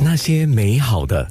[0.00, 1.26] 那些美好的。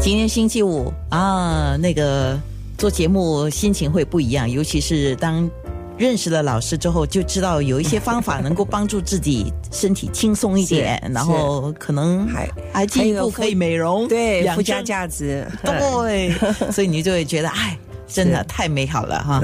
[0.00, 2.38] 今天星期五啊，那个
[2.76, 5.48] 做节目心情会不一样，尤其是当
[5.96, 16.32] 认识了老师之后，就知道有一些方法能够帮助自己身体轻松一点，然后可能还还进一步可以美容，对附加价值，对，
[16.70, 17.76] 所以你就会觉得哎。
[18.06, 19.42] 真的太美好了哈！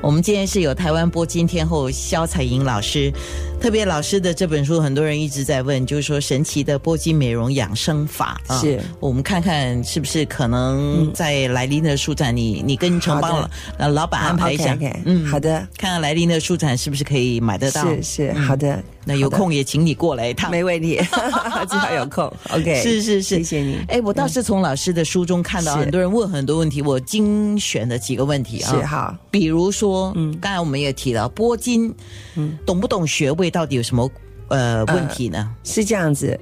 [0.00, 3.12] 我们今天是有台湾播金天后肖彩莹老师，
[3.60, 8.60] 特别老师的这本书，很多人一直在问，就是说神奇的波金美容养生法啊。
[8.60, 17.82] 是我们看看是不是可能在莱临的书展，你你跟承包了呃老板安排一下，嗯，好的，看看莱临的书展是不是可以买得到？
[17.86, 18.80] 是是好的。
[19.08, 20.96] 那有空也请你过来一趟，没问题，
[21.70, 22.24] 只要有空。
[22.50, 23.78] OK，是是是，谢谢你。
[23.86, 29.16] 哎，我倒是从老师的书中看到很多人问很多问题，我精选的几个问题啊，是好。
[29.30, 31.94] 比如说，嗯，刚才我们也提到波金，
[32.34, 34.10] 嗯，懂不懂穴位到底有什么
[34.48, 35.50] 呃问题呢？
[35.64, 36.38] 是这样子，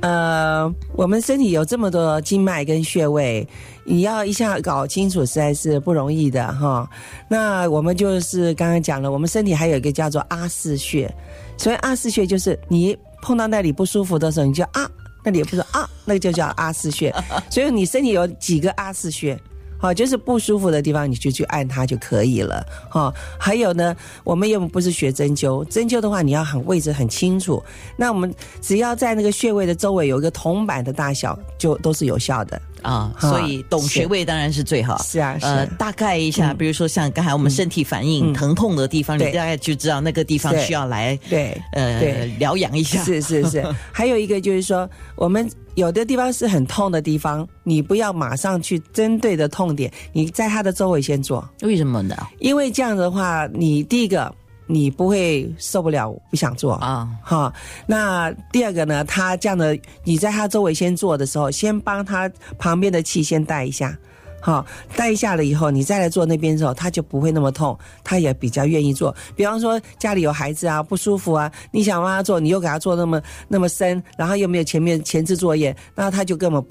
[0.00, 3.46] 呃，我们身体有这么多经脉跟穴位，
[3.84, 6.90] 你要一下搞清楚实在是不容易的哈。
[7.30, 11.08] 那我们就是刚刚讲了，我们身体还有一个叫做阿是穴。
[11.56, 14.90] 所以阿是穴就是你碰到那里不舒服的时候，你就啊，
[15.24, 17.14] 那里也不是啊，那个就叫阿是穴。
[17.48, 19.38] 所以你身体有几个阿是穴，
[19.78, 22.64] 好，就是不舒服的地方，你就去按它就可以了。
[22.90, 27.62] 哈，还有呢，我们又不是学针灸，针灸的话你要很位置很清楚。
[27.96, 32.60] 那我们只要在那个穴位的周围有一个铜板的大小，就都是有效的。
[32.82, 35.02] 啊，所以懂穴位当然是最好。
[35.02, 43.02] 是啊，呃，大概一下，比如说像刚才我们身体反应疼痛的地方，你大概就知道那个地方需要来对呃疗养一下。
[43.02, 51.48] 是是是， 还有一个就是说，我们有的地方是很痛的地方，你不要马上去针对的痛点，你在它的周围先做。
[51.62, 52.16] 为什么呢？
[52.40, 54.34] 因为这样的话，你第一个。
[54.68, 57.08] 你不会受不了，不想做啊？
[57.22, 57.54] 哈，
[57.86, 59.04] 那第二个呢？
[59.04, 63.96] 他这样的，你在他周围先做的时候，先帮他旁边的气先带一下。
[64.40, 69.14] 好，待下了以后，你再来做那边的时候，他就不会那么痛，他也比较愿意做。
[69.34, 76.64] 比方说家里有孩子啊，不舒服啊，你想让他做，你又给他做那么那么深，然后又没有前面前置作业，那他就根本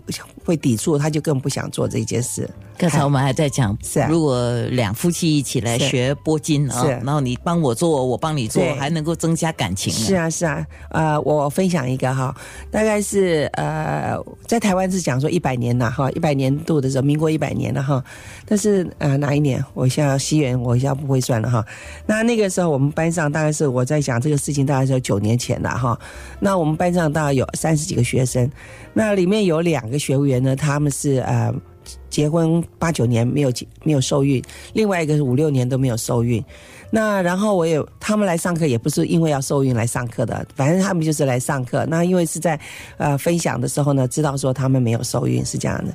[0.44, 2.50] 会抵触，他就更不想做这件事。
[2.78, 9.94] 刚才我们还在讲，是啊，如果两夫妻一起来学拨筋啊，然后你帮我做，我帮你做，还能够增加感情。
[9.94, 12.36] 是啊，是啊，呃，我分享一个哈，
[12.70, 18.04] 大概是呃，在台湾是讲说一百年呐哈，一百年度的时候，民国一百年了哈，
[18.46, 19.64] 但是呃哪一年？
[19.74, 21.66] 我现在西元，我现在不会算了哈。
[22.06, 25.98] 那那个时候我们班上大概是我在讲这个事情，大概是九年前了哈。
[26.40, 28.50] 那我们班上大概有三十几个学生，
[28.94, 31.54] 那里面有两个学员呢，他们是呃。
[32.10, 34.42] 结婚八九年没有结没有受孕，
[34.74, 36.44] 另外一个是五六年都没有受孕。
[36.92, 41.86] 那然后我也他们来上课，也不是因为要受孕来上课的，反正他们就是来上课。
[41.88, 42.58] 那因为是在
[42.98, 45.94] 呃分享的时候呢，知道说他们没有受孕是这样的。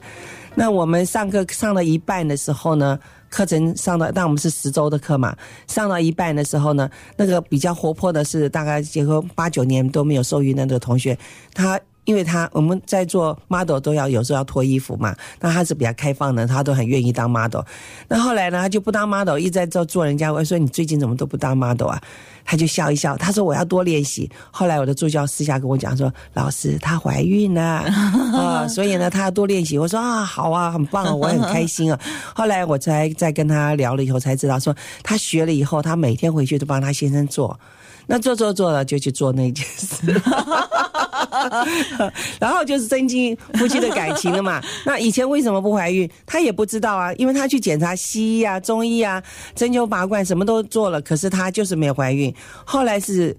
[0.55, 2.99] 那我们上课上到一半的时候呢，
[3.31, 5.35] 课程上到，但我们是十周的课嘛，
[5.69, 11.17] 上到一半的时候呢，那个比较活泼的是大概结婚八九年都没有受孕的那个同学，
[11.55, 11.81] 他。
[12.05, 17.61] 因为他我们在做 model 都要有时候要脱衣服嘛，那他是比较开放的，他都很愿意当 model。
[18.09, 20.33] 那后来呢，他就不当 model，一直在做做人家。
[20.33, 22.01] 我说你最近怎么都不当 model 啊？
[22.45, 24.29] 他就笑一笑，他说我要多练习。
[24.51, 27.63] 后来我的助教私下跟我讲说，老师她怀孕了
[28.35, 29.79] 啊，所以呢她要多练习。
[29.79, 32.01] 我说啊好啊，很棒啊，我很开心啊。
[32.35, 37.59] 后来我才在跟他聊了以后才知道，说他学了以后，他每天回去都帮他先生做。
[38.07, 40.21] 那做做做了就去做那件事，
[42.41, 44.61] 然后就是增进夫妻的感情了嘛。
[44.85, 46.11] 那以前为什么不怀孕？
[46.27, 49.23] 他也不知道啊，因为他去检查西医啊、中医啊、
[49.55, 52.35] 针灸拔罐什么都做了，可是他就是没有怀孕。
[52.65, 53.37] 后来是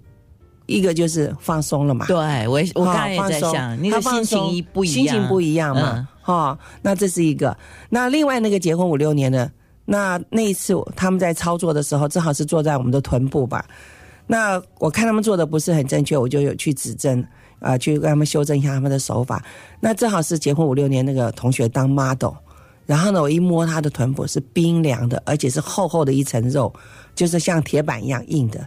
[0.65, 2.05] 一个就是放松了嘛。
[2.05, 6.07] 对，我我刚才也在想，他心情不一样，心情不一样嘛。
[6.21, 7.57] 哈，那这是一个。
[7.89, 9.51] 那另外那个结婚五六年的，
[9.85, 13.65] 那那一次他们在操作的时候，正好是坐在我们的臀部吧。
[14.31, 17.21] 那我看他们做的不是很正确，我就有去指正，
[17.59, 19.43] 啊，去跟他们修正一下他们的手法。
[19.81, 22.35] 那正好是结婚五六年那个同学当 model，
[22.85, 26.73] 然后呢，我一摸他的臀部是冰凉的，而且是厚厚的一层肉，
[27.13, 28.65] 就是像铁板一样硬的，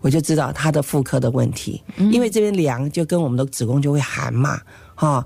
[0.00, 1.80] 我就知道他的妇科的问题。
[2.10, 4.60] 因为这边凉，就跟我们的子宫就会寒嘛，
[4.96, 5.24] 哈。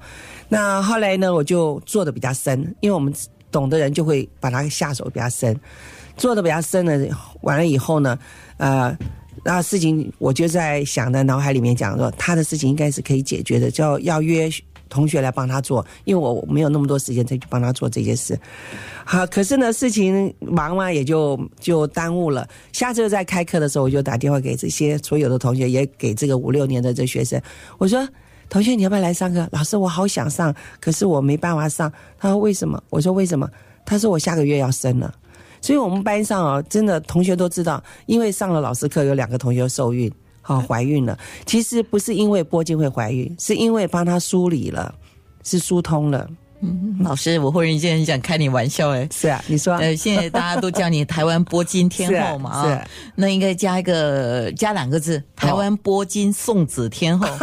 [0.50, 3.10] 那后来呢，我就做的比较深，因为我们
[3.50, 5.58] 懂的人就会把它下手比较深，
[6.14, 8.18] 做的比较深了，完了以后呢，
[8.58, 8.94] 呃。
[9.44, 14.50] 那事情我就在想的脑海里面讲说，他的事情应该是可以解决的，就要约
[14.88, 18.38] 同学来帮他做，因为我没有那么多时间再去帮他做这件事。
[19.04, 22.48] 好，可是呢，事情忙嘛，也就就耽误了。
[22.72, 27.40] 下次再开课的时候，我就打电话给这些所有的同学，也给这个五六年的这学生，
[27.78, 28.06] 我说
[28.48, 29.46] 同学你要不要来上课？
[29.52, 31.92] 老师我好想上，可是我没办法上。
[32.18, 32.82] 他说为什么？
[32.88, 33.48] 我说为什么？
[33.84, 35.14] 他说我下个月要生了。
[35.60, 41.18] 所以我们班上啊，真的同学都知道，因为上了老师课，有两个同学受孕，好怀孕了。
[41.46, 44.94] 其实不是因为波金会怀孕，是因为帮他梳理了，
[45.42, 46.28] 是疏通了。
[46.60, 49.08] 嗯，老师，我忽然间很想开你玩笑哎。
[49.12, 49.76] 是啊，你说。
[49.76, 57.28] 呃，现在大家都叫你台湾波金天后嘛 啊，那应该加一个加两个字，台湾波金送子天后。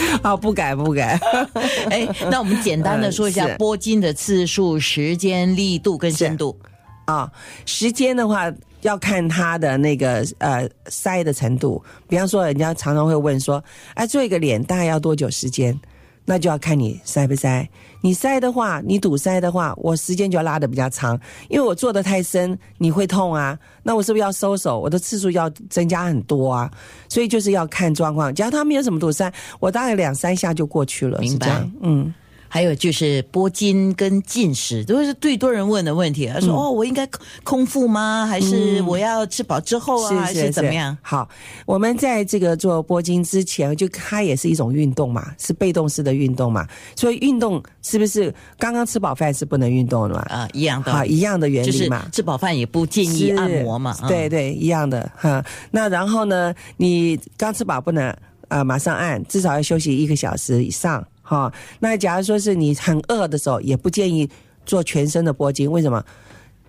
[0.22, 1.18] 啊，不改不改。
[1.90, 6.56] 哎，那我们简单的说一下拨筋的次数、时间、力度跟深度。
[7.04, 7.30] 啊，
[7.66, 8.52] 时间的话
[8.82, 11.82] 要看它的那个呃塞的程度。
[12.08, 13.62] 比方说，人家常常会问说，
[13.94, 15.78] 哎，做一个脸大概要多久时间？
[16.24, 17.68] 那就要看你塞不塞。
[18.00, 23.58] 你塞的话，你堵塞的话，我时间就要拉的比较长，因为我做的太深，你会痛啊。
[23.84, 24.80] 那我是不是要收手？
[24.80, 26.70] 我的次数要增加很多啊。
[27.08, 28.34] 所以就是要看状况。
[28.34, 31.18] 只要他没有什么堵塞，我大概两三下就过去了。
[31.20, 31.68] 明白？
[31.80, 32.12] 嗯。
[32.54, 36.26] 还有就是拨筋跟进食都是最多人问的问题。
[36.26, 37.08] 他说：“哦，我应该
[37.44, 38.26] 空腹吗？
[38.26, 40.20] 还是我要吃饱之后啊？
[40.20, 41.26] 还是怎么样？”好，
[41.64, 46.68] 我们在这个做拨筋之前，就它也是一种运动嘛，是被动式的运动嘛。
[46.94, 50.20] 所以运动是不是刚刚吃饱饭是不能运动的嘛？
[50.28, 52.06] 啊，一样的，好，一样的原理嘛。
[52.12, 53.96] 吃饱饭也不建议按摩嘛。
[54.06, 55.42] 对对，一样的哈。
[55.70, 58.14] 那然后呢，你刚吃饱不能
[58.48, 61.02] 啊马上按，至少要休息一个小时以上。
[61.32, 61.50] 哈，
[61.80, 64.28] 那假如说是你很饿的时候，也不建议
[64.66, 65.70] 做全身的拨筋。
[65.70, 66.04] 为什么？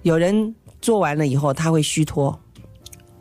[0.04, 2.40] 有人做完了以后他会虚脱，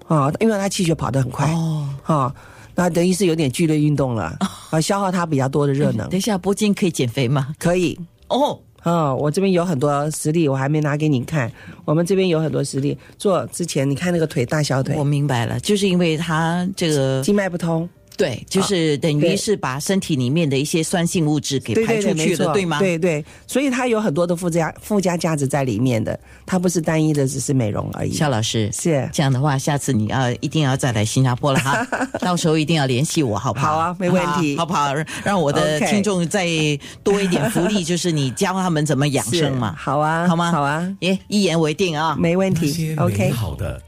[0.06, 2.34] 啊，因为他气血跑得很快，哦，哈，
[2.76, 4.38] 那等于是有点剧烈运动了，
[4.70, 6.08] 啊，消耗他比较多的热能。
[6.08, 7.52] 等一下，拨筋可以减肥吗？
[7.58, 7.98] 可以。
[8.28, 11.50] 哦，哦，我这边有很多实例，我还没拿给你看。
[11.84, 17.88] 我们这边有很多实例，做之前你看那个腿大小腿，我明白了，就是因为他这个经脉不通。
[18.16, 22.78] 对，就是等于是把身体里面的一些酸性物质给排出去了，对吗？
[22.78, 28.12] 对对，所以它有很多的附加附加价值在里面的，它不是单一的，只是美容而已。
[28.12, 31.86] 肖老师是这样的话，下次你要一定要再来新加坡了哈，
[32.20, 33.72] 到时候一定要联系我，好不好？
[33.72, 34.94] 好啊，没问题，好不好？
[35.24, 36.46] 让我的听众再
[37.02, 39.74] 多一点福利，就是你教他们怎么养生嘛。
[39.78, 40.50] 好啊，好吗？
[40.50, 42.94] 好啊，耶，一言为定啊，没问题。
[42.96, 43.80] OK，好的。